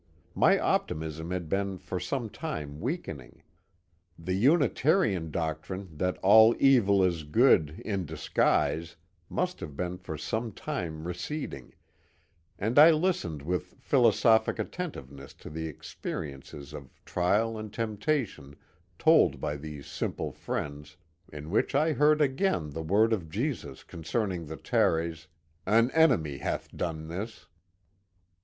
[0.33, 3.43] My optimism had been for some time weakening;
[4.17, 8.95] the Unitarian doctrine that all evil is good in disguise
[9.29, 11.75] must have been for some time receding;
[12.57, 18.55] and I listened with philosophic attentiveness to the experiences of trial and temptation
[18.97, 20.97] told by these simple friends,
[21.31, 25.27] in which I heard again the word of Jesus concerning the tares,
[25.67, 27.45] —^* An enemy hath done this."